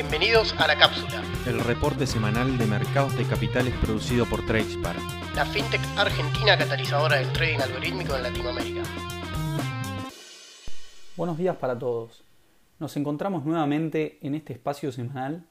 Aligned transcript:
Bienvenidos 0.00 0.54
a 0.60 0.68
La 0.68 0.78
Cápsula, 0.78 1.24
el 1.44 1.58
reporte 1.58 2.06
semanal 2.06 2.56
de 2.56 2.66
mercados 2.66 3.18
de 3.18 3.24
capitales 3.24 3.74
producido 3.82 4.26
por 4.26 4.46
Tradespar, 4.46 4.94
la 5.34 5.44
fintech 5.44 5.80
argentina 5.96 6.56
catalizadora 6.56 7.16
del 7.16 7.32
trading 7.32 7.58
algorítmico 7.58 8.14
en 8.14 8.22
Latinoamérica. 8.22 8.82
Buenos 11.16 11.36
días 11.36 11.56
para 11.56 11.76
todos. 11.76 12.22
Nos 12.78 12.96
encontramos 12.96 13.44
nuevamente 13.44 14.20
en 14.22 14.36
este 14.36 14.52
espacio 14.52 14.92
semanal 14.92 15.44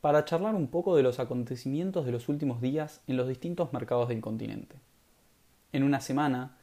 para 0.00 0.24
charlar 0.24 0.54
un 0.54 0.68
poco 0.68 0.94
de 0.94 1.02
los 1.02 1.18
acontecimientos 1.18 2.06
de 2.06 2.12
los 2.12 2.28
últimos 2.28 2.60
días 2.60 3.00
en 3.08 3.16
los 3.16 3.26
distintos 3.26 3.72
mercados 3.72 4.08
del 4.08 4.20
continente. 4.20 4.76
En 5.72 5.82
una 5.82 6.00
semana 6.00 6.58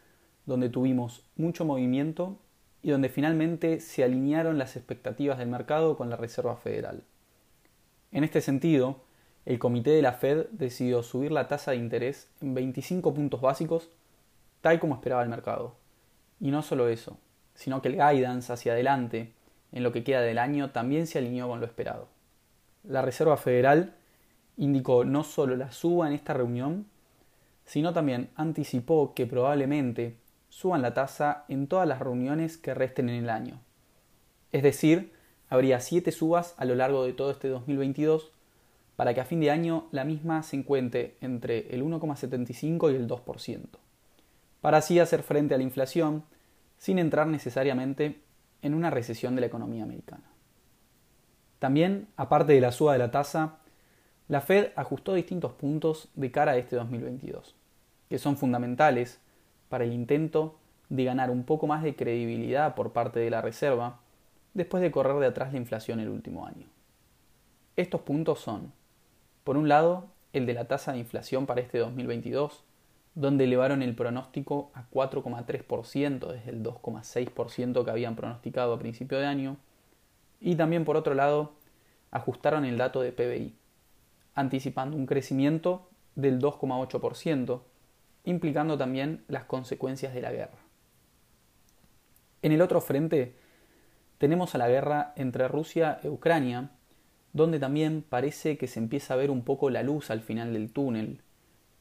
donde 0.46 0.70
tuvimos 0.70 1.26
mucho 1.36 1.66
movimiento 1.66 2.40
y 2.84 2.92
donde 2.92 3.10
finalmente 3.10 3.80
se 3.80 4.04
alinearon 4.04 4.58
las 4.58 4.76
expectativas 4.76 5.38
del 5.38 5.50
mercado 5.50 5.98
con 5.98 6.10
la 6.10 6.16
Reserva 6.16 6.56
Federal. 6.56 7.04
En 8.12 8.24
este 8.24 8.42
sentido, 8.42 9.02
el 9.46 9.60
comité 9.60 9.92
de 9.92 10.02
la 10.02 10.14
Fed 10.14 10.48
decidió 10.52 11.04
subir 11.04 11.32
la 11.32 11.48
tasa 11.48 11.72
de 11.72 11.78
interés 11.78 12.30
en 12.42 12.54
25 12.54 13.14
puntos 13.14 13.42
básicos, 13.42 13.90
tal 14.62 14.80
como 14.80 14.96
esperaba 14.96 15.24
el 15.24 15.30
mercado. 15.30 15.76
Y 16.40 16.52
no 16.52 16.62
solo 16.62 16.90
eso, 16.90 17.18
sino 17.56 17.82
que 17.82 17.90
el 17.90 17.96
guidance 17.96 18.52
hacia 18.52 18.74
adelante, 18.74 19.34
en 19.72 19.84
lo 19.84 19.92
que 19.92 20.04
queda 20.04 20.22
del 20.22 20.38
año, 20.38 20.72
también 20.72 21.08
se 21.08 21.20
alineó 21.20 21.48
con 21.48 21.60
lo 21.60 21.66
esperado. 21.66 22.08
La 22.84 23.02
Reserva 23.02 23.38
Federal 23.38 23.96
indicó 24.58 25.06
no 25.06 25.24
solo 25.24 25.56
la 25.56 25.72
suba 25.72 26.08
en 26.08 26.14
esta 26.14 26.34
reunión, 26.34 26.88
sino 27.66 27.94
también 27.94 28.30
anticipó 28.36 29.14
que 29.14 29.26
probablemente 29.26 30.18
suban 30.52 30.82
la 30.82 30.94
tasa 30.94 31.46
en 31.48 31.68
todas 31.68 31.88
las 31.88 32.00
reuniones 32.00 32.58
que 32.58 32.74
resten 32.74 33.08
en 33.08 33.24
el 33.24 33.30
año. 33.30 33.62
Es 34.52 34.64
decir, 34.64 35.14
habría 35.50 35.80
siete 35.80 36.12
subas 36.12 36.56
a 36.58 36.66
lo 36.66 36.76
largo 36.76 37.06
de 37.06 37.14
todo 37.14 37.32
este 37.32 37.48
2022 37.48 38.32
para 38.98 39.14
que 39.14 39.22
a 39.22 39.26
fin 39.26 39.40
de 39.40 39.50
año 39.50 39.88
la 39.92 40.04
misma 40.04 40.44
se 40.44 40.58
encuentre 40.58 41.16
entre 41.22 41.74
el 41.74 41.84
1,75 41.84 42.92
y 42.92 42.96
el 42.98 43.08
2%, 43.08 43.62
para 44.60 44.78
así 44.78 45.00
hacer 45.00 45.24
frente 45.24 45.56
a 45.56 45.58
la 45.58 45.64
inflación 45.64 46.26
sin 46.78 47.00
entrar 47.00 47.28
necesariamente 47.28 48.22
en 48.62 48.74
una 48.74 48.90
recesión 48.90 49.36
de 49.36 49.42
la 49.42 49.48
economía 49.48 49.84
americana. 49.84 50.30
También, 51.60 52.10
aparte 52.18 52.52
de 52.52 52.62
la 52.62 52.74
suba 52.74 52.92
de 52.92 53.00
la 53.00 53.12
tasa, 53.12 53.60
la 54.28 54.42
Fed 54.42 54.72
ajustó 54.76 55.14
distintos 55.14 55.54
puntos 55.54 56.10
de 56.16 56.30
cara 56.30 56.52
a 56.52 56.58
este 56.58 56.76
2022, 56.76 57.56
que 58.10 58.20
son 58.20 58.36
fundamentales 58.36 59.22
para 59.72 59.86
el 59.86 59.94
intento 59.94 60.58
de 60.90 61.06
ganar 61.06 61.32
un 61.32 61.46
poco 61.46 61.66
más 61.66 61.82
de 61.82 61.96
credibilidad 61.96 62.76
por 62.76 62.92
parte 62.92 63.22
de 63.22 63.30
la 63.30 63.42
Reserva 63.42 64.02
después 64.54 64.84
de 64.84 64.92
correr 64.92 65.16
de 65.16 65.28
atrás 65.28 65.54
la 65.54 65.60
inflación 65.60 66.02
el 66.02 66.10
último 66.10 66.46
año. 66.46 66.68
Estos 67.78 68.02
puntos 68.02 68.42
son, 68.42 68.74
por 69.46 69.56
un 69.56 69.70
lado, 69.70 70.08
el 70.34 70.46
de 70.46 70.54
la 70.54 70.66
tasa 70.66 70.92
de 70.92 70.98
inflación 70.98 71.46
para 71.46 71.62
este 71.62 71.78
2022, 71.78 72.66
donde 73.16 73.46
elevaron 73.46 73.82
el 73.82 73.96
pronóstico 73.96 74.72
a 74.74 74.90
4,3% 74.90 76.28
desde 76.28 76.52
el 76.52 76.64
2,6% 76.64 77.86
que 77.86 77.92
habían 77.92 78.18
pronosticado 78.18 78.74
a 78.74 78.80
principio 78.80 79.20
de 79.20 79.26
año, 79.26 79.56
y 80.42 80.56
también 80.56 80.84
por 80.84 80.98
otro 80.98 81.14
lado, 81.14 81.54
ajustaron 82.12 82.66
el 82.66 82.78
dato 82.78 83.00
de 83.00 83.14
PBI, 83.14 83.56
anticipando 84.36 84.98
un 84.98 85.06
crecimiento 85.06 85.88
del 86.16 86.42
2,8%, 86.42 87.62
implicando 88.24 88.78
también 88.78 89.24
las 89.28 89.46
consecuencias 89.46 90.14
de 90.14 90.22
la 90.22 90.32
guerra. 90.32 90.58
En 92.42 92.52
el 92.52 92.62
otro 92.62 92.82
frente 92.82 93.36
tenemos 94.18 94.54
a 94.54 94.58
la 94.58 94.70
guerra 94.70 95.14
entre 95.16 95.48
Rusia 95.48 96.00
e 96.04 96.10
Ucrania, 96.10 96.72
donde 97.34 97.60
también 97.60 98.04
parece 98.08 98.58
que 98.58 98.68
se 98.68 98.80
empieza 98.80 99.14
a 99.14 99.18
ver 99.18 99.32
un 99.32 99.44
poco 99.44 99.70
la 99.70 99.84
luz 99.84 100.12
al 100.12 100.22
final 100.22 100.54
del 100.54 100.72
túnel, 100.72 101.22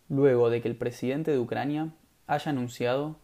luego 0.08 0.50
de 0.50 0.62
que 0.62 0.68
el 0.68 0.77
presidente 0.77 1.30
de 1.30 1.38
Ucrania 1.38 1.92
haya 2.27 2.51
anunciado 2.51 3.17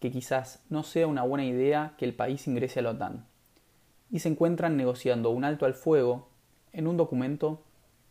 que 0.00 0.10
quizás 0.10 0.62
no 0.68 0.82
sea 0.82 1.06
una 1.06 1.22
buena 1.22 1.44
idea 1.44 1.94
que 1.96 2.04
el 2.04 2.14
país 2.14 2.46
ingrese 2.48 2.80
a 2.80 2.82
la 2.82 2.90
OTAN, 2.90 3.26
y 4.10 4.18
se 4.18 4.28
encuentran 4.28 4.76
negociando 4.76 5.30
un 5.30 5.44
alto 5.44 5.64
al 5.64 5.74
fuego 5.74 6.28
en 6.72 6.86
un 6.86 6.96
documento 6.96 7.62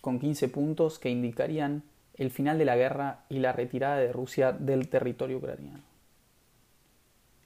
con 0.01 0.19
15 0.19 0.47
puntos 0.49 0.99
que 0.99 1.09
indicarían 1.09 1.83
el 2.15 2.31
final 2.31 2.57
de 2.57 2.65
la 2.65 2.75
guerra 2.75 3.25
y 3.29 3.39
la 3.39 3.51
retirada 3.51 3.97
de 3.97 4.11
Rusia 4.11 4.51
del 4.51 4.89
territorio 4.89 5.37
ucraniano. 5.37 5.83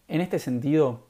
En 0.07 0.21
este 0.21 0.39
sentido, 0.39 1.07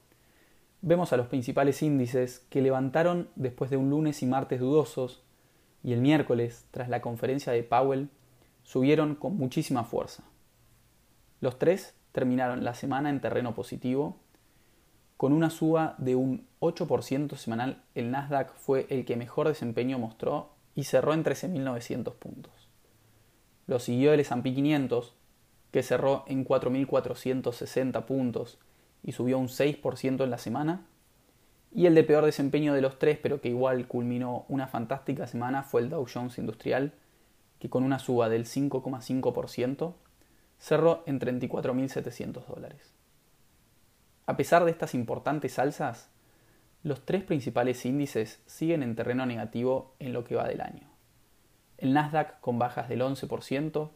vemos 0.82 1.12
a 1.12 1.18
los 1.18 1.28
principales 1.28 1.82
índices 1.82 2.46
que 2.50 2.62
levantaron 2.62 3.30
después 3.36 3.70
de 3.70 3.78
un 3.78 3.90
lunes 3.90 4.22
y 4.22 4.26
martes 4.26 4.60
dudosos 4.60 5.24
y 5.84 5.94
el 5.94 6.02
miércoles, 6.02 6.66
tras 6.72 6.90
la 6.90 7.02
conferencia 7.02 7.54
de 7.54 7.64
Powell, 7.64 8.10
subieron 8.64 9.16
con 9.16 9.38
muchísima 9.38 9.84
fuerza. 9.84 10.24
Los 11.42 11.60
tres 11.60 11.96
terminaron 12.12 12.64
la 12.64 12.74
semana 12.74 13.10
en 13.10 13.22
terreno 13.22 13.54
positivo, 13.54 14.18
con 15.18 15.32
una 15.32 15.50
suba 15.50 15.96
de 15.98 16.16
un 16.16 16.48
8% 16.60 17.36
semanal, 17.38 17.84
el 17.94 18.12
Nasdaq 18.12 18.54
fue 18.56 18.86
el 18.90 19.06
que 19.06 19.16
mejor 19.16 19.48
desempeño 19.48 19.98
mostró 19.98 20.50
y 20.76 20.84
cerró 20.84 21.14
en 21.14 21.24
13.900 21.24 22.14
puntos. 22.16 22.65
Lo 23.68 23.80
siguió 23.80 24.14
el 24.14 24.20
S&P 24.20 24.54
500, 24.54 25.16
que 25.72 25.84
cerró 25.84 26.24
en 26.28 26.46
4.460 26.46 28.06
puntos 28.06 28.60
y 29.04 29.12
subió 29.12 29.40
un 29.40 29.48
6% 29.48 30.24
en 30.24 30.30
la 30.30 30.38
semana. 30.38 30.86
Y 31.72 31.88
el 31.88 31.96
de 31.96 32.04
peor 32.04 32.26
desempeño 32.26 32.74
de 32.74 32.82
los 32.82 33.00
tres, 33.00 33.20
pero 33.22 33.42
que 33.42 33.50
igual 33.50 33.88
culminó 33.88 34.46
una 34.48 34.68
fantástica 34.68 35.28
semana, 35.28 35.64
fue 35.64 35.82
el 35.82 35.90
Dow 35.90 36.06
Jones 36.12 36.38
Industrial, 36.38 36.94
que 37.60 37.70
con 37.70 37.84
una 37.84 38.00
suba 38.00 38.30
del 38.30 38.46
5,5% 38.46 39.94
cerró 40.58 41.04
en 41.06 41.20
34.700 41.20 42.46
dólares. 42.46 42.94
A 44.28 44.38
pesar 44.38 44.64
de 44.64 44.72
estas 44.72 44.94
importantes 44.94 45.60
alzas, 45.60 46.10
los 46.84 47.04
tres 47.04 47.24
principales 47.24 47.86
índices 47.86 48.42
siguen 48.46 48.84
en 48.84 48.96
terreno 48.96 49.26
negativo 49.26 49.96
en 50.00 50.14
lo 50.14 50.24
que 50.24 50.36
va 50.36 50.48
del 50.48 50.62
año 50.62 50.95
el 51.86 51.94
Nasdaq 51.94 52.40
con 52.40 52.58
bajas 52.58 52.90
del 52.90 53.02
11%, 53.02 53.90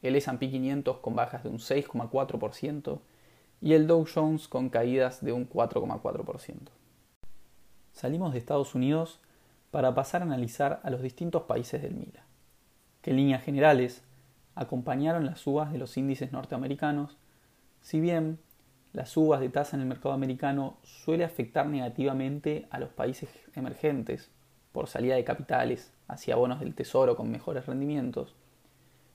el 0.00 0.16
SP 0.16 0.48
500 0.48 0.96
con 0.98 1.14
bajas 1.14 1.42
de 1.42 1.50
un 1.50 1.58
6,4% 1.58 3.00
y 3.60 3.74
el 3.74 3.86
Dow 3.86 4.06
Jones 4.12 4.48
con 4.48 4.70
caídas 4.70 5.22
de 5.22 5.32
un 5.32 5.46
4,4%. 5.46 6.70
Salimos 7.92 8.32
de 8.32 8.38
Estados 8.38 8.74
Unidos 8.74 9.20
para 9.70 9.94
pasar 9.94 10.22
a 10.22 10.24
analizar 10.24 10.80
a 10.84 10.90
los 10.90 11.02
distintos 11.02 11.42
países 11.42 11.82
del 11.82 11.94
MILA, 11.94 12.24
que 13.02 13.10
en 13.10 13.16
líneas 13.16 13.44
generales 13.44 14.02
acompañaron 14.54 15.26
las 15.26 15.40
subas 15.40 15.70
de 15.70 15.76
los 15.78 15.98
índices 15.98 16.32
norteamericanos, 16.32 17.18
si 17.82 18.00
bien 18.00 18.38
las 18.94 19.10
subas 19.10 19.40
de 19.40 19.50
tasa 19.50 19.76
en 19.76 19.82
el 19.82 19.88
mercado 19.88 20.14
americano 20.14 20.78
suele 20.82 21.24
afectar 21.24 21.66
negativamente 21.66 22.66
a 22.70 22.78
los 22.78 22.88
países 22.88 23.28
emergentes 23.54 24.30
por 24.74 24.88
salida 24.88 25.14
de 25.14 25.22
capitales 25.22 25.92
hacia 26.08 26.34
bonos 26.34 26.58
del 26.58 26.74
tesoro 26.74 27.16
con 27.16 27.30
mejores 27.30 27.64
rendimientos. 27.64 28.34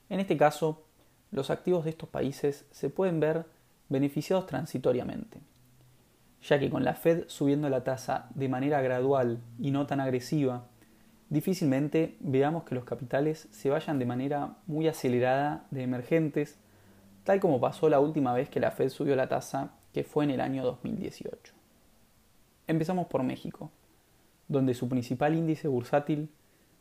En 0.09 0.21
este 0.21 0.37
caso, 0.37 0.83
los 1.31 1.49
activos 1.49 1.83
de 1.83 1.89
estos 1.89 2.07
países 2.07 2.65
se 2.71 2.89
pueden 2.89 3.19
ver 3.19 3.45
beneficiados 3.89 4.47
transitoriamente, 4.47 5.41
ya 6.41 6.59
que 6.59 6.69
con 6.69 6.85
la 6.85 6.93
Fed 6.93 7.25
subiendo 7.27 7.69
la 7.69 7.83
tasa 7.83 8.29
de 8.35 8.47
manera 8.47 8.81
gradual 8.81 9.39
y 9.59 9.71
no 9.71 9.85
tan 9.85 9.99
agresiva, 9.99 10.63
difícilmente 11.27 12.15
veamos 12.21 12.63
que 12.63 12.75
los 12.75 12.85
capitales 12.85 13.49
se 13.51 13.69
vayan 13.69 13.99
de 13.99 14.05
manera 14.05 14.55
muy 14.65 14.87
acelerada 14.87 15.65
de 15.71 15.83
emergentes, 15.83 16.57
tal 17.25 17.41
como 17.41 17.59
pasó 17.59 17.89
la 17.89 17.99
última 17.99 18.33
vez 18.33 18.49
que 18.49 18.61
la 18.61 18.71
Fed 18.71 18.87
subió 18.87 19.17
la 19.17 19.27
tasa, 19.27 19.73
que 19.93 20.05
fue 20.05 20.23
en 20.23 20.31
el 20.31 20.39
año 20.39 20.63
2018. 20.63 21.53
Empezamos 22.65 23.07
por 23.07 23.23
México, 23.23 23.71
donde 24.49 24.73
su 24.73 24.89
principal 24.89 25.35
índice 25.35 25.69
bursátil 25.69 26.29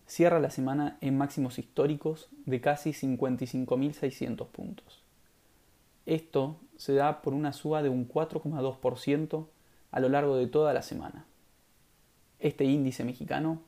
cierra 0.06 0.40
la 0.40 0.50
semana 0.50 0.98
en 1.00 1.16
máximos 1.16 1.58
históricos 1.58 2.28
de 2.46 2.60
casi 2.60 2.90
55.600 2.90 4.46
puntos. 4.48 5.04
Esto 6.06 6.56
se 6.76 6.94
da 6.94 7.20
por 7.20 7.34
una 7.34 7.52
suba 7.52 7.82
de 7.82 7.90
un 7.90 8.08
4,2% 8.08 9.46
a 9.90 10.00
lo 10.00 10.08
largo 10.08 10.36
de 10.36 10.46
toda 10.46 10.72
la 10.72 10.82
semana. 10.82 11.26
Este 12.38 12.64
índice 12.64 13.04
mexicano 13.04 13.60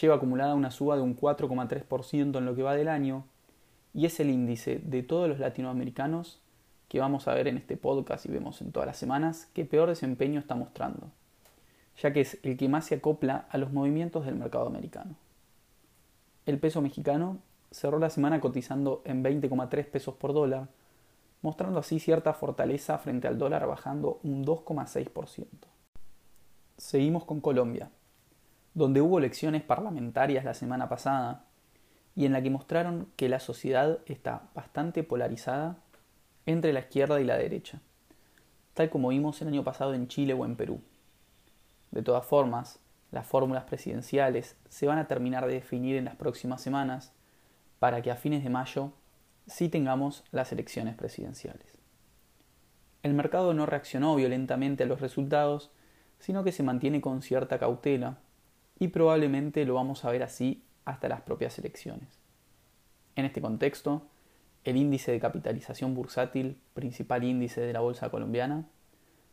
lleva 0.00 0.16
acumulada 0.16 0.54
una 0.54 0.70
suba 0.70 0.96
de 0.96 1.02
un 1.02 1.16
4,3% 1.16 2.38
en 2.38 2.44
lo 2.46 2.56
que 2.56 2.62
va 2.62 2.74
del 2.74 2.88
año 2.88 3.26
y 3.92 4.06
es 4.06 4.18
el 4.20 4.30
índice 4.30 4.80
de 4.82 5.02
todos 5.02 5.28
los 5.28 5.38
latinoamericanos 5.38 6.40
que 6.88 7.00
vamos 7.00 7.28
a 7.28 7.34
ver 7.34 7.48
en 7.48 7.56
este 7.56 7.76
podcast 7.76 8.24
y 8.26 8.30
vemos 8.30 8.62
en 8.62 8.72
todas 8.72 8.86
las 8.86 8.96
semanas 8.96 9.50
que 9.52 9.64
peor 9.64 9.88
desempeño 9.88 10.38
está 10.38 10.54
mostrando, 10.54 11.10
ya 11.98 12.12
que 12.12 12.20
es 12.20 12.38
el 12.42 12.56
que 12.56 12.68
más 12.68 12.86
se 12.86 12.96
acopla 12.96 13.46
a 13.50 13.58
los 13.58 13.72
movimientos 13.72 14.26
del 14.26 14.36
mercado 14.36 14.66
americano. 14.66 15.16
El 16.44 16.58
peso 16.58 16.80
mexicano 16.80 17.38
cerró 17.70 17.98
la 17.98 18.10
semana 18.10 18.40
cotizando 18.40 19.02
en 19.04 19.24
20,3 19.24 19.86
pesos 19.86 20.14
por 20.14 20.32
dólar, 20.32 20.68
mostrando 21.42 21.78
así 21.78 21.98
cierta 21.98 22.32
fortaleza 22.34 22.98
frente 22.98 23.28
al 23.28 23.38
dólar 23.38 23.66
bajando 23.66 24.20
un 24.22 24.44
2,6%. 24.44 25.46
Seguimos 26.76 27.24
con 27.24 27.40
Colombia, 27.40 27.90
donde 28.74 29.00
hubo 29.00 29.18
elecciones 29.18 29.62
parlamentarias 29.62 30.44
la 30.44 30.54
semana 30.54 30.88
pasada 30.88 31.44
y 32.14 32.26
en 32.26 32.32
la 32.32 32.42
que 32.42 32.50
mostraron 32.50 33.08
que 33.16 33.28
la 33.28 33.40
sociedad 33.40 33.98
está 34.06 34.48
bastante 34.54 35.02
polarizada 35.02 35.78
entre 36.46 36.72
la 36.72 36.80
izquierda 36.80 37.20
y 37.20 37.24
la 37.24 37.36
derecha, 37.36 37.80
tal 38.74 38.90
como 38.90 39.08
vimos 39.08 39.40
el 39.42 39.48
año 39.48 39.64
pasado 39.64 39.94
en 39.94 40.08
Chile 40.08 40.34
o 40.34 40.44
en 40.44 40.56
Perú. 40.56 40.80
De 41.90 42.02
todas 42.02 42.24
formas, 42.24 42.80
las 43.10 43.26
fórmulas 43.26 43.64
presidenciales 43.64 44.56
se 44.68 44.86
van 44.86 44.98
a 44.98 45.08
terminar 45.08 45.46
de 45.46 45.54
definir 45.54 45.96
en 45.96 46.04
las 46.06 46.16
próximas 46.16 46.60
semanas 46.60 47.12
para 47.78 48.02
que 48.02 48.10
a 48.10 48.16
fines 48.16 48.42
de 48.42 48.50
mayo 48.50 48.92
sí 49.46 49.68
tengamos 49.68 50.24
las 50.32 50.52
elecciones 50.52 50.94
presidenciales. 50.94 51.76
El 53.02 53.14
mercado 53.14 53.54
no 53.54 53.66
reaccionó 53.66 54.16
violentamente 54.16 54.82
a 54.82 54.86
los 54.86 55.00
resultados, 55.00 55.70
sino 56.18 56.42
que 56.42 56.52
se 56.52 56.62
mantiene 56.62 57.00
con 57.00 57.22
cierta 57.22 57.58
cautela 57.58 58.18
y 58.78 58.88
probablemente 58.88 59.64
lo 59.64 59.74
vamos 59.74 60.04
a 60.04 60.10
ver 60.10 60.22
así 60.22 60.64
hasta 60.84 61.08
las 61.08 61.20
propias 61.20 61.58
elecciones. 61.58 62.20
En 63.14 63.24
este 63.24 63.40
contexto, 63.40 64.08
el 64.64 64.76
índice 64.76 65.12
de 65.12 65.20
capitalización 65.20 65.94
bursátil, 65.94 66.60
principal 66.74 67.24
índice 67.24 67.60
de 67.60 67.72
la 67.72 67.80
bolsa 67.80 68.10
colombiana, 68.10 68.66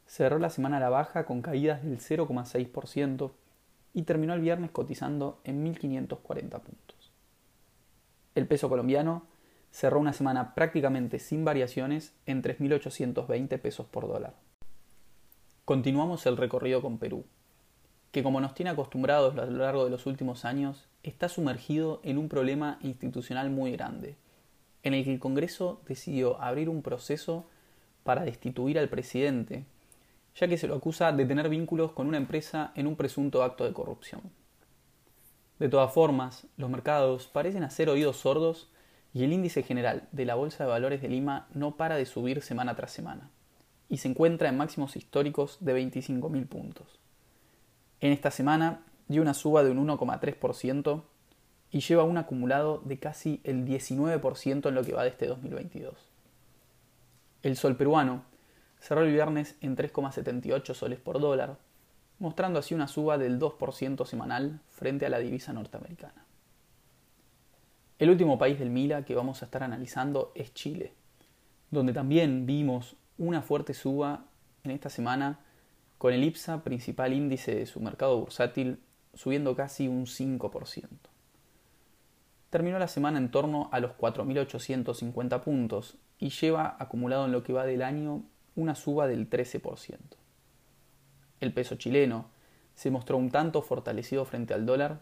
cerró 0.05 0.39
la 0.39 0.49
semana 0.49 0.77
a 0.77 0.79
la 0.79 0.89
baja 0.89 1.25
con 1.25 1.41
caídas 1.41 1.83
del 1.83 1.99
0,6% 1.99 3.31
y 3.93 4.03
terminó 4.03 4.33
el 4.33 4.41
viernes 4.41 4.71
cotizando 4.71 5.39
en 5.43 5.65
1.540 5.65 6.59
puntos. 6.61 7.11
El 8.35 8.47
peso 8.47 8.69
colombiano 8.69 9.27
cerró 9.71 9.99
una 9.99 10.13
semana 10.13 10.55
prácticamente 10.55 11.19
sin 11.19 11.45
variaciones 11.45 12.13
en 12.25 12.41
3.820 12.41 13.59
pesos 13.59 13.87
por 13.87 14.07
dólar. 14.07 14.35
Continuamos 15.65 16.25
el 16.25 16.37
recorrido 16.37 16.81
con 16.81 16.97
Perú, 16.97 17.25
que 18.11 18.21
como 18.21 18.41
nos 18.41 18.53
tiene 18.53 18.69
acostumbrados 18.69 19.37
a 19.37 19.45
lo 19.45 19.57
largo 19.57 19.85
de 19.85 19.91
los 19.91 20.05
últimos 20.05 20.45
años, 20.45 20.87
está 21.01 21.29
sumergido 21.29 21.99
en 22.03 22.17
un 22.17 22.29
problema 22.29 22.77
institucional 22.81 23.49
muy 23.49 23.71
grande, 23.71 24.15
en 24.83 24.93
el 24.93 25.03
que 25.03 25.13
el 25.13 25.19
Congreso 25.19 25.81
decidió 25.87 26.39
abrir 26.41 26.69
un 26.69 26.81
proceso 26.81 27.47
para 28.03 28.23
destituir 28.23 28.77
al 28.77 28.89
presidente, 28.89 29.65
ya 30.35 30.47
que 30.47 30.57
se 30.57 30.67
lo 30.67 30.75
acusa 30.75 31.11
de 31.11 31.25
tener 31.25 31.49
vínculos 31.49 31.91
con 31.91 32.07
una 32.07 32.17
empresa 32.17 32.71
en 32.75 32.87
un 32.87 32.95
presunto 32.95 33.43
acto 33.43 33.65
de 33.65 33.73
corrupción. 33.73 34.21
De 35.59 35.69
todas 35.69 35.93
formas, 35.93 36.47
los 36.57 36.69
mercados 36.69 37.27
parecen 37.27 37.63
hacer 37.63 37.89
oídos 37.89 38.17
sordos 38.17 38.69
y 39.13 39.23
el 39.23 39.33
índice 39.33 39.63
general 39.63 40.07
de 40.11 40.25
la 40.25 40.35
Bolsa 40.35 40.63
de 40.63 40.69
Valores 40.71 41.01
de 41.01 41.09
Lima 41.09 41.47
no 41.53 41.77
para 41.77 41.95
de 41.95 42.05
subir 42.05 42.41
semana 42.41 42.75
tras 42.75 42.91
semana 42.91 43.29
y 43.93 43.97
se 43.97 44.07
encuentra 44.07 44.49
en 44.49 44.57
máximos 44.57 44.95
históricos 44.95 45.57
de 45.59 45.79
25.000 45.79 46.47
puntos. 46.47 46.99
En 48.01 48.11
esta 48.11 48.31
semana 48.31 48.81
dio 49.07 49.21
una 49.21 49.35
suba 49.35 49.63
de 49.63 49.69
un 49.69 49.87
1,3% 49.87 51.03
y 51.69 51.79
lleva 51.81 52.03
un 52.03 52.17
acumulado 52.17 52.81
de 52.85 52.97
casi 52.97 53.39
el 53.43 53.65
19% 53.65 54.67
en 54.67 54.75
lo 54.75 54.83
que 54.83 54.93
va 54.93 55.03
de 55.03 55.09
este 55.09 55.27
2022. 55.27 55.93
El 57.43 57.55
sol 57.55 57.75
peruano 57.75 58.23
cerró 58.83 59.03
el 59.03 59.13
viernes 59.13 59.55
en 59.61 59.77
3,78 59.77 60.73
soles 60.73 60.99
por 60.99 61.21
dólar, 61.21 61.57
mostrando 62.19 62.59
así 62.59 62.75
una 62.75 62.89
suba 62.89 63.17
del 63.17 63.39
2% 63.39 64.05
semanal 64.05 64.59
frente 64.71 65.05
a 65.05 65.09
la 65.09 65.19
divisa 65.19 65.53
norteamericana. 65.53 66.25
El 67.97 68.09
último 68.09 68.37
país 68.37 68.59
del 68.59 68.69
Mila 68.69 69.05
que 69.05 69.15
vamos 69.15 69.41
a 69.41 69.45
estar 69.45 69.63
analizando 69.63 70.33
es 70.35 70.53
Chile, 70.53 70.91
donde 71.71 71.93
también 71.93 72.45
vimos 72.45 72.97
una 73.17 73.41
fuerte 73.41 73.73
suba 73.73 74.25
en 74.65 74.71
esta 74.71 74.89
semana 74.89 75.39
con 75.97 76.11
el 76.11 76.25
IPSA, 76.25 76.65
principal 76.65 77.13
índice 77.13 77.55
de 77.55 77.65
su 77.65 77.79
mercado 77.79 78.19
bursátil, 78.19 78.79
subiendo 79.13 79.55
casi 79.55 79.87
un 79.87 80.07
5%. 80.07 80.89
Terminó 82.49 82.79
la 82.79 82.89
semana 82.89 83.17
en 83.17 83.31
torno 83.31 83.69
a 83.71 83.79
los 83.79 83.91
4.850 83.91 85.41
puntos 85.41 85.95
y 86.19 86.31
lleva 86.31 86.75
acumulado 86.79 87.25
en 87.25 87.31
lo 87.31 87.43
que 87.43 87.53
va 87.53 87.65
del 87.65 87.81
año 87.81 88.23
una 88.55 88.75
suba 88.75 89.07
del 89.07 89.29
13%. 89.29 89.97
El 91.39 91.53
peso 91.53 91.75
chileno 91.75 92.29
se 92.75 92.91
mostró 92.91 93.17
un 93.17 93.29
tanto 93.29 93.61
fortalecido 93.61 94.25
frente 94.25 94.53
al 94.53 94.65
dólar, 94.65 95.01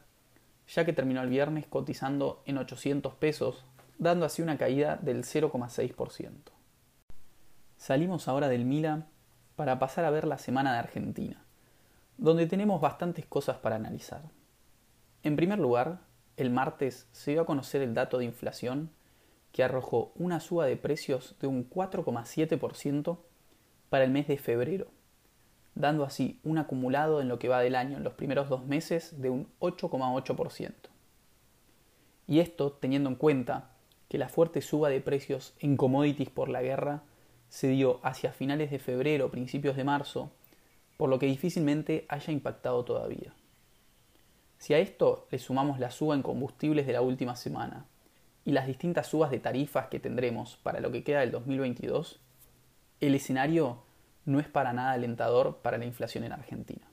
ya 0.68 0.86
que 0.86 0.94
terminó 0.94 1.21
el 1.21 1.30
viernes 1.30 1.68
cotizando 1.68 2.42
en 2.45 2.57
800 2.57 3.15
pesos, 3.15 3.65
dando 3.98 4.25
así 4.25 4.42
una 4.42 4.57
caída 4.57 4.98
del 4.98 5.24
0,6%. 5.24 6.31
Salimos 7.77 8.27
ahora 8.27 8.48
del 8.48 8.65
Mila 8.65 9.07
para 9.56 9.80
pasar 9.80 10.06
a 10.06 10.12
ver 10.12 10.25
la 10.25 10.38
semana 10.38 10.74
de 10.74 10.80
Argentina, 10.80 11.44
donde 12.18 12.48
tenemos 12.48 12.81
bastantes 12.81 13.25
cosas 13.25 13.57
para 13.57 13.75
analizar. 13.75 14.21
En 15.24 15.36
primer 15.36 15.59
lugar, 15.59 16.00
el 16.38 16.50
martes 16.50 17.07
se 17.12 17.31
dio 17.31 17.42
a 17.42 17.45
conocer 17.45 17.81
el 17.81 17.94
dato 17.94 18.18
de 18.18 18.25
inflación 18.25 18.92
que 19.51 19.63
arrojó 19.63 20.12
una 20.15 20.39
suba 20.39 20.65
de 20.65 20.77
precios 20.77 21.36
de 21.39 21.48
un 21.48 21.69
4,7% 21.69 23.19
para 23.91 24.05
el 24.05 24.11
mes 24.11 24.25
de 24.29 24.38
febrero, 24.38 24.88
dando 25.75 26.05
así 26.05 26.39
un 26.45 26.57
acumulado 26.57 27.19
en 27.19 27.27
lo 27.27 27.39
que 27.39 27.49
va 27.49 27.59
del 27.59 27.75
año 27.75 27.97
en 27.97 28.05
los 28.05 28.13
primeros 28.13 28.47
dos 28.47 28.65
meses 28.65 29.19
de 29.21 29.29
un 29.29 29.49
8,8%. 29.59 30.71
Y 32.25 32.39
esto 32.39 32.71
teniendo 32.71 33.09
en 33.09 33.17
cuenta 33.17 33.71
que 34.07 34.17
la 34.17 34.29
fuerte 34.29 34.61
suba 34.61 34.88
de 34.88 35.01
precios 35.01 35.53
en 35.59 35.75
commodities 35.75 36.29
por 36.29 36.47
la 36.47 36.61
guerra 36.61 37.03
se 37.49 37.67
dio 37.67 37.99
hacia 38.01 38.31
finales 38.31 38.71
de 38.71 38.79
febrero, 38.79 39.29
principios 39.29 39.75
de 39.75 39.83
marzo, 39.83 40.31
por 40.95 41.09
lo 41.09 41.19
que 41.19 41.25
difícilmente 41.25 42.05
haya 42.07 42.31
impactado 42.31 42.85
todavía. 42.85 43.33
Si 44.57 44.73
a 44.73 44.79
esto 44.79 45.27
le 45.31 45.38
sumamos 45.38 45.79
la 45.81 45.91
suba 45.91 46.15
en 46.15 46.21
combustibles 46.21 46.88
de 46.88 46.93
la 46.93 47.01
última 47.01 47.35
semana 47.35 47.88
y 48.45 48.53
las 48.53 48.67
distintas 48.67 49.07
subas 49.07 49.31
de 49.31 49.39
tarifas 49.39 49.88
que 49.88 49.99
tendremos 49.99 50.55
para 50.63 50.79
lo 50.79 50.93
que 50.93 51.03
queda 51.03 51.19
del 51.19 51.31
2022, 51.31 52.21
el 53.01 53.15
escenario 53.15 53.83
no 54.25 54.39
es 54.39 54.48
para 54.48 54.74
nada 54.74 54.92
alentador 54.92 55.57
para 55.62 55.77
la 55.77 55.86
inflación 55.86 56.24
en 56.24 56.31
Argentina. 56.31 56.88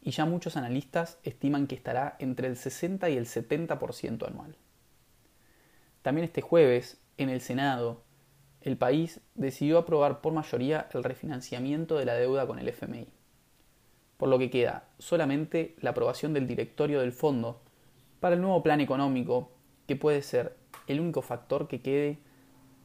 Y 0.00 0.12
ya 0.12 0.24
muchos 0.24 0.56
analistas 0.56 1.18
estiman 1.24 1.66
que 1.66 1.74
estará 1.74 2.16
entre 2.20 2.46
el 2.46 2.56
60 2.56 3.10
y 3.10 3.16
el 3.16 3.26
70% 3.26 4.26
anual. 4.26 4.56
También 6.02 6.24
este 6.24 6.40
jueves, 6.40 7.00
en 7.18 7.28
el 7.28 7.40
Senado, 7.40 8.04
el 8.60 8.76
país 8.76 9.20
decidió 9.34 9.78
aprobar 9.78 10.20
por 10.20 10.32
mayoría 10.32 10.88
el 10.92 11.02
refinanciamiento 11.02 11.98
de 11.98 12.04
la 12.04 12.14
deuda 12.14 12.46
con 12.46 12.60
el 12.60 12.68
FMI, 12.68 13.08
por 14.16 14.28
lo 14.28 14.38
que 14.38 14.50
queda 14.50 14.88
solamente 14.98 15.74
la 15.80 15.90
aprobación 15.90 16.32
del 16.32 16.46
directorio 16.46 17.00
del 17.00 17.12
fondo 17.12 17.60
para 18.20 18.36
el 18.36 18.40
nuevo 18.40 18.62
plan 18.62 18.80
económico, 18.80 19.50
que 19.88 19.96
puede 19.96 20.22
ser 20.22 20.56
el 20.86 21.00
único 21.00 21.22
factor 21.22 21.66
que 21.66 21.80
quede 21.80 22.18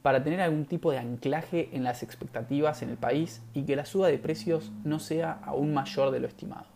para 0.02 0.24
tener 0.24 0.40
algún 0.40 0.66
tipo 0.66 0.90
de 0.90 0.98
anclaje 0.98 1.70
en 1.72 1.84
las 1.84 2.02
expectativas 2.02 2.82
en 2.82 2.90
el 2.90 2.96
país 2.96 3.40
y 3.54 3.62
que 3.62 3.76
la 3.76 3.86
suba 3.86 4.08
de 4.08 4.18
precios 4.18 4.72
no 4.84 4.98
sea 4.98 5.40
aún 5.44 5.72
mayor 5.72 6.10
de 6.10 6.20
lo 6.20 6.26
estimado. 6.26 6.66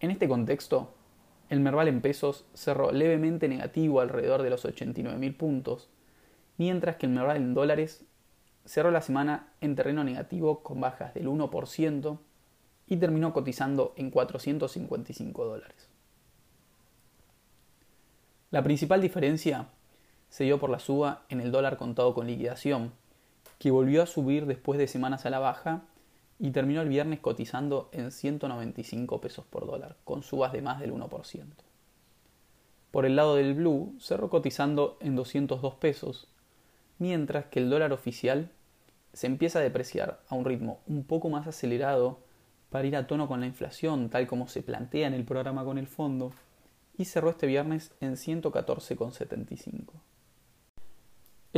En 0.00 0.10
este 0.10 0.28
contexto, 0.28 0.92
el 1.48 1.60
Merval 1.60 1.88
en 1.88 2.00
pesos 2.00 2.44
cerró 2.52 2.92
levemente 2.92 3.48
negativo 3.48 4.00
alrededor 4.00 4.42
de 4.42 4.50
los 4.50 4.64
89.000 4.64 5.36
puntos, 5.36 5.88
mientras 6.56 6.96
que 6.96 7.06
el 7.06 7.12
Merval 7.12 7.36
en 7.36 7.54
dólares 7.54 8.04
cerró 8.64 8.90
la 8.90 9.00
semana 9.00 9.52
en 9.60 9.76
terreno 9.76 10.04
negativo 10.04 10.62
con 10.62 10.80
bajas 10.80 11.14
del 11.14 11.28
1% 11.28 12.18
y 12.86 12.96
terminó 12.96 13.32
cotizando 13.32 13.94
en 13.96 14.10
455 14.10 15.44
dólares. 15.44 15.88
La 18.50 18.62
principal 18.62 19.00
diferencia 19.00 19.68
se 20.30 20.44
dio 20.44 20.58
por 20.58 20.70
la 20.70 20.78
suba 20.78 21.22
en 21.28 21.40
el 21.40 21.50
dólar 21.50 21.76
contado 21.76 22.14
con 22.14 22.26
liquidación, 22.26 22.92
que 23.58 23.70
volvió 23.70 24.02
a 24.02 24.06
subir 24.06 24.46
después 24.46 24.78
de 24.78 24.86
semanas 24.86 25.26
a 25.26 25.30
la 25.30 25.38
baja 25.38 25.82
y 26.38 26.50
terminó 26.50 26.80
el 26.80 26.88
viernes 26.88 27.20
cotizando 27.20 27.88
en 27.92 28.12
195 28.12 29.20
pesos 29.20 29.44
por 29.46 29.66
dólar, 29.66 29.96
con 30.04 30.22
subas 30.22 30.52
de 30.52 30.62
más 30.62 30.80
del 30.80 30.92
1%. 30.92 31.44
Por 32.90 33.04
el 33.04 33.16
lado 33.16 33.34
del 33.34 33.54
blue 33.54 33.94
cerró 34.00 34.30
cotizando 34.30 34.96
en 35.00 35.16
202 35.16 35.74
pesos, 35.74 36.28
mientras 36.98 37.46
que 37.46 37.58
el 37.58 37.70
dólar 37.70 37.92
oficial 37.92 38.50
se 39.12 39.26
empieza 39.26 39.58
a 39.58 39.62
depreciar 39.62 40.20
a 40.28 40.34
un 40.34 40.44
ritmo 40.44 40.80
un 40.86 41.04
poco 41.04 41.28
más 41.28 41.46
acelerado 41.46 42.20
para 42.70 42.86
ir 42.86 42.96
a 42.96 43.06
tono 43.06 43.28
con 43.28 43.40
la 43.40 43.46
inflación, 43.46 44.10
tal 44.10 44.26
como 44.26 44.48
se 44.48 44.62
plantea 44.62 45.08
en 45.08 45.14
el 45.14 45.24
programa 45.24 45.64
con 45.64 45.78
el 45.78 45.86
fondo, 45.86 46.32
y 46.96 47.06
cerró 47.06 47.30
este 47.30 47.46
viernes 47.46 47.92
en 48.00 48.14
114,75. 48.14 49.92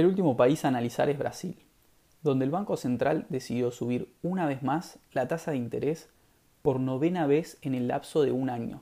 El 0.00 0.06
último 0.06 0.34
país 0.34 0.64
a 0.64 0.68
analizar 0.68 1.10
es 1.10 1.18
Brasil, 1.18 1.58
donde 2.22 2.46
el 2.46 2.50
Banco 2.50 2.78
Central 2.78 3.26
decidió 3.28 3.70
subir 3.70 4.14
una 4.22 4.46
vez 4.46 4.62
más 4.62 4.98
la 5.12 5.28
tasa 5.28 5.50
de 5.50 5.58
interés 5.58 6.08
por 6.62 6.80
novena 6.80 7.26
vez 7.26 7.58
en 7.60 7.74
el 7.74 7.86
lapso 7.86 8.22
de 8.22 8.32
un 8.32 8.48
año, 8.48 8.80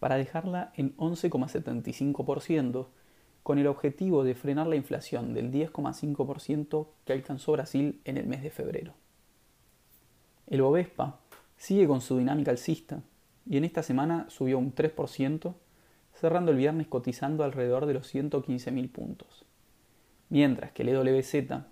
para 0.00 0.16
dejarla 0.16 0.72
en 0.74 0.96
11,75%, 0.96 2.88
con 3.44 3.58
el 3.60 3.68
objetivo 3.68 4.24
de 4.24 4.34
frenar 4.34 4.66
la 4.66 4.74
inflación 4.74 5.34
del 5.34 5.52
10,5% 5.52 6.88
que 7.04 7.12
alcanzó 7.12 7.52
Brasil 7.52 8.00
en 8.04 8.16
el 8.16 8.26
mes 8.26 8.42
de 8.42 8.50
febrero. 8.50 8.94
El 10.48 10.62
Bovespa 10.62 11.20
sigue 11.58 11.86
con 11.86 12.00
su 12.00 12.18
dinámica 12.18 12.50
alcista 12.50 13.04
y 13.48 13.56
en 13.56 13.62
esta 13.62 13.84
semana 13.84 14.28
subió 14.30 14.58
un 14.58 14.74
3%, 14.74 15.54
cerrando 16.12 16.50
el 16.50 16.56
viernes 16.56 16.88
cotizando 16.88 17.44
alrededor 17.44 17.86
de 17.86 17.94
los 17.94 18.12
115.000 18.12 18.90
puntos. 18.90 19.46
Mientras 20.30 20.72
que 20.72 20.82
el 20.82 20.88
EWZ 20.90 21.64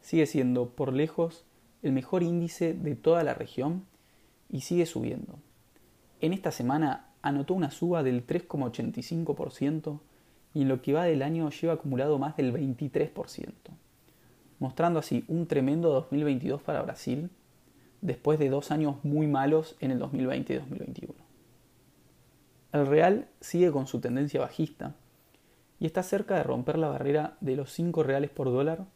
sigue 0.00 0.26
siendo 0.26 0.70
por 0.70 0.92
lejos 0.92 1.44
el 1.82 1.92
mejor 1.92 2.22
índice 2.22 2.74
de 2.74 2.96
toda 2.96 3.22
la 3.22 3.34
región 3.34 3.84
y 4.48 4.62
sigue 4.62 4.86
subiendo. 4.86 5.38
En 6.20 6.32
esta 6.32 6.50
semana 6.50 7.10
anotó 7.22 7.54
una 7.54 7.70
suba 7.70 8.02
del 8.02 8.26
3,85% 8.26 10.00
y 10.54 10.62
en 10.62 10.68
lo 10.68 10.80
que 10.80 10.94
va 10.94 11.04
del 11.04 11.22
año 11.22 11.50
lleva 11.50 11.74
acumulado 11.74 12.18
más 12.18 12.36
del 12.36 12.52
23%, 12.52 13.52
mostrando 14.58 14.98
así 14.98 15.24
un 15.28 15.46
tremendo 15.46 15.90
2022 15.92 16.62
para 16.62 16.82
Brasil 16.82 17.30
después 18.00 18.38
de 18.38 18.48
dos 18.48 18.70
años 18.70 18.96
muy 19.02 19.26
malos 19.26 19.76
en 19.80 19.90
el 19.90 19.98
2020 19.98 20.52
y 20.54 20.56
2021. 20.56 21.14
El 22.72 22.86
real 22.86 23.28
sigue 23.40 23.70
con 23.70 23.86
su 23.86 24.00
tendencia 24.00 24.40
bajista 24.40 24.94
y 25.78 25.86
está 25.86 26.02
cerca 26.02 26.36
de 26.36 26.42
romper 26.42 26.78
la 26.78 26.88
barrera 26.88 27.36
de 27.40 27.56
los 27.56 27.72
5 27.72 28.02
reales 28.02 28.30
por 28.30 28.46
dólar, 28.46 28.86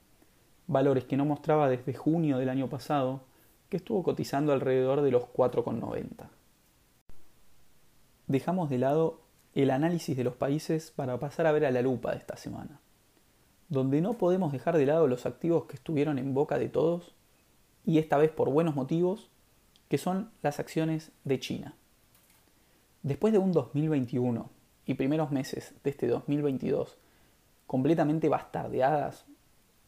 valores 0.66 1.04
que 1.04 1.16
no 1.16 1.24
mostraba 1.24 1.68
desde 1.68 1.94
junio 1.94 2.38
del 2.38 2.48
año 2.48 2.68
pasado, 2.68 3.22
que 3.68 3.76
estuvo 3.76 4.02
cotizando 4.02 4.52
alrededor 4.52 5.02
de 5.02 5.10
los 5.10 5.24
4,90. 5.24 6.28
Dejamos 8.26 8.70
de 8.70 8.78
lado 8.78 9.20
el 9.54 9.70
análisis 9.70 10.16
de 10.16 10.24
los 10.24 10.36
países 10.36 10.90
para 10.90 11.18
pasar 11.18 11.46
a 11.46 11.52
ver 11.52 11.66
a 11.66 11.70
la 11.70 11.82
lupa 11.82 12.12
de 12.12 12.18
esta 12.18 12.36
semana, 12.36 12.80
donde 13.68 14.00
no 14.00 14.14
podemos 14.14 14.52
dejar 14.52 14.76
de 14.76 14.86
lado 14.86 15.06
los 15.06 15.26
activos 15.26 15.64
que 15.64 15.76
estuvieron 15.76 16.18
en 16.18 16.34
boca 16.34 16.58
de 16.58 16.68
todos, 16.68 17.14
y 17.84 17.98
esta 17.98 18.16
vez 18.16 18.30
por 18.30 18.50
buenos 18.50 18.74
motivos, 18.74 19.30
que 19.88 19.98
son 19.98 20.30
las 20.42 20.60
acciones 20.60 21.10
de 21.24 21.40
China. 21.40 21.74
Después 23.02 23.32
de 23.32 23.38
un 23.38 23.52
2021 23.52 24.50
y 24.90 24.94
primeros 24.94 25.30
meses 25.30 25.72
de 25.84 25.90
este 25.90 26.08
2022 26.08 26.98
completamente 27.68 28.28
bastardeadas, 28.28 29.24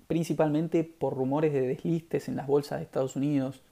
principalmente 0.06 0.84
por 0.84 1.16
rumores 1.16 1.52
de 1.52 1.62
deslistes 1.62 2.28
en 2.28 2.36
las 2.36 2.46
bolsas 2.46 2.78
de 2.78 2.84
Estados 2.84 3.16
Unidos 3.16 3.62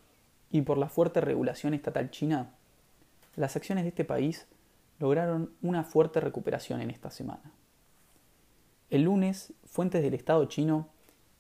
y 0.51 0.63
por 0.63 0.77
la 0.77 0.89
fuerte 0.89 1.21
regulación 1.21 1.73
estatal 1.73 2.11
china, 2.11 2.51
las 3.37 3.55
acciones 3.55 3.85
de 3.85 3.91
este 3.91 4.05
país 4.05 4.49
lograron 4.99 5.53
una 5.63 5.85
fuerte 5.85 6.19
recuperación 6.19 6.81
en 6.81 6.91
esta 6.91 7.13
semana. 7.13 7.53
El 8.91 9.03
lunes, 9.03 9.53
fuentes 9.67 10.03
del 10.03 10.15
Estado 10.15 10.45
chino 10.47 10.89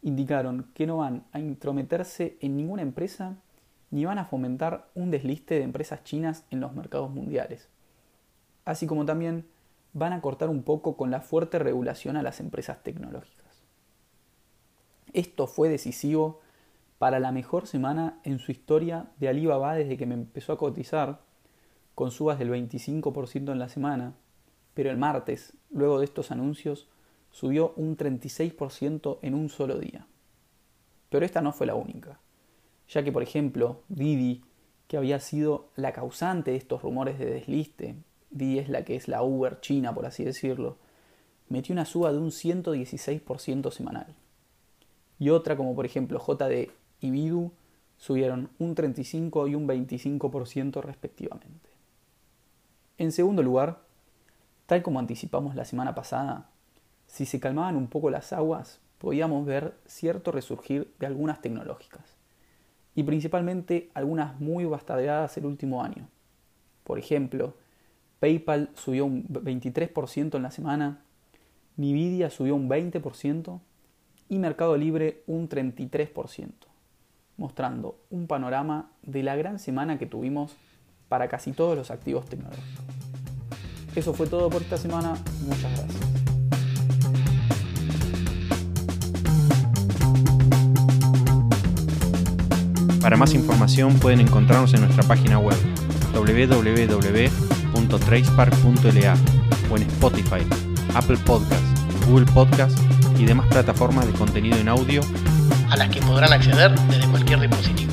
indicaron 0.03 0.71
que 0.73 0.87
no 0.87 0.99
van 0.99 1.25
a 1.33 1.41
intrometerse 1.41 2.39
en 2.41 2.57
ninguna 2.57 2.83
empresa 2.83 3.39
ni 3.91 4.05
van 4.05 4.21
a 4.21 4.25
fomentar 4.27 4.89
un 4.95 5.11
desliste 5.11 5.57
de 5.57 5.65
empresas 5.65 6.05
chinas 6.05 6.45
en 6.51 6.61
los 6.61 6.77
mercados 6.77 7.11
mundiales, 7.11 7.69
así 8.65 8.87
como 8.87 9.05
también 9.05 9.50
van 9.93 10.13
a 10.13 10.21
cortar 10.21 10.49
un 10.49 10.63
poco 10.63 10.97
con 10.97 11.11
la 11.11 11.21
fuerte 11.21 11.59
regulación 11.59 12.17
a 12.17 12.23
las 12.23 12.41
empresas 12.41 12.83
tecnológicas. 12.83 13.63
Esto 15.13 15.47
fue 15.47 15.69
decisivo 15.69 16.41
para 16.99 17.19
la 17.19 17.33
mejor 17.33 17.67
semana 17.67 18.21
en 18.25 18.39
su 18.39 18.53
historia 18.53 19.11
de 19.19 19.29
Alibaba 19.29 19.75
desde 19.75 19.97
que 19.97 20.07
me 20.07 20.15
empezó 20.15 20.53
a 20.53 20.59
cotizar, 20.59 21.21
con 21.95 22.11
subas 22.11 22.39
del 22.39 22.51
25% 22.51 23.53
en 23.53 23.59
la 23.59 23.69
semana, 23.69 24.15
pero 24.75 24.91
el 24.91 24.97
martes, 24.97 25.55
luego 25.71 25.99
de 25.99 26.05
estos 26.05 26.31
anuncios, 26.31 26.89
subió 27.31 27.73
un 27.77 27.97
36% 27.97 29.19
en 29.23 29.35
un 29.35 29.49
solo 29.49 29.79
día. 29.79 30.07
Pero 31.09 31.25
esta 31.27 31.41
no 31.41 31.53
fue 31.53 31.67
la 31.67 31.75
única, 31.75 32.21
ya 32.89 33.03
que 33.03 33.13
por 33.13 33.23
ejemplo 33.23 33.83
Didi, 33.89 34.45
que 34.87 34.97
había 34.97 35.21
sido 35.21 35.71
la 35.77 35.93
causante 35.93 36.53
de 36.53 36.57
estos 36.57 36.83
rumores 36.83 37.19
de 37.19 37.27
desliste 37.27 37.97
Didi 38.31 38.59
es 38.59 38.69
la 38.69 38.85
que 38.85 38.97
es 38.97 39.09
la 39.09 39.23
Uber 39.23 39.61
china, 39.61 39.95
por 39.95 40.07
así 40.07 40.25
decirlo, 40.25 40.77
metió 41.49 41.73
una 41.73 41.85
suba 41.85 42.13
de 42.13 42.19
un 42.19 42.31
116% 42.31 43.71
semanal. 43.71 44.15
Y 45.19 45.31
otra, 45.31 45.57
como 45.57 45.75
por 45.75 45.85
ejemplo 45.85 46.19
JD 46.19 46.71
y 47.01 47.11
Bidu, 47.11 47.53
subieron 47.99 48.51
un 48.59 48.75
35 48.75 49.49
y 49.49 49.55
un 49.55 49.69
25% 49.69 50.81
respectivamente. 50.83 51.69
En 52.97 53.13
segundo 53.13 53.43
lugar, 53.43 53.81
tal 54.67 54.83
como 54.83 54.99
anticipamos 54.99 55.55
la 55.55 55.65
semana 55.65 55.95
pasada, 55.95 56.49
si 57.07 57.27
se 57.27 57.41
calmaban 57.41 57.77
un 57.77 57.89
poco 57.89 58.09
las 58.09 58.33
aguas, 58.33 58.81
podíamos 58.99 59.45
ver 59.45 59.75
cierto 59.87 60.33
resurgir 60.33 60.95
de 60.99 61.07
algunas 61.07 61.41
tecnológicas, 61.41 62.17
y 62.95 63.03
principalmente 63.03 63.91
algunas 63.95 64.39
muy 64.41 64.65
bastadeadas 64.65 65.37
el 65.37 65.47
último 65.47 65.83
año. 65.83 66.09
Por 66.85 66.99
ejemplo, 66.99 67.55
PayPal 68.21 68.69
subió 68.75 69.07
un 69.07 69.27
23% 69.27 70.37
en 70.37 70.43
la 70.43 70.51
semana, 70.51 71.01
Nvidia 71.77 72.29
subió 72.29 72.55
un 72.55 72.69
20% 72.69 73.61
y 74.29 74.39
Mercado 74.39 74.77
Libre 74.77 75.23
un 75.27 75.49
33%, 75.49 76.51
mostrando 77.39 77.97
un 78.11 78.27
panorama 78.27 78.91
de 79.03 79.23
la 79.23 79.37
gran 79.37 79.59
semana 79.59 79.99
que 79.99 80.05
tuvimos 80.05 80.55
para 81.09 81.29
casi 81.29 81.53
todos 81.53 81.77
los 81.77 81.91
activos 81.91 82.27
tecnológicos. 82.27 82.85
Eso 83.97 84.13
fue 84.13 84.27
todo 84.27 84.51
por 84.51 84.63
esta 84.63 84.77
semana, 84.77 85.15
muchas 85.47 85.73
gracias. 85.77 86.11
Para 93.01 93.17
más 93.17 93.33
información 93.33 93.99
pueden 93.99 94.21
encontrarnos 94.21 94.75
en 94.75 94.83
nuestra 94.83 95.03
página 95.05 95.39
web 95.39 95.57
www 96.13 97.40
www.tracepark.la 97.91 99.17
o 99.71 99.77
en 99.77 99.83
Spotify, 99.83 100.47
Apple 100.95 101.19
Podcasts, 101.19 102.07
Google 102.07 102.27
Podcasts 102.27 102.81
y 103.19 103.25
demás 103.25 103.47
plataformas 103.49 104.07
de 104.07 104.13
contenido 104.13 104.57
en 104.59 104.69
audio 104.69 105.03
a 105.69 105.77
las 105.77 105.89
que 105.91 106.01
podrán 106.01 106.33
acceder 106.33 106.73
desde 106.89 107.09
cualquier 107.09 107.41
dispositivo. 107.41 107.90